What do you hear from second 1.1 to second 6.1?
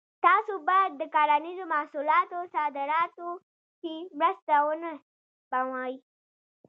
کرنیزو محصولاتو صادراتو کې مرسته ونه سپموئ.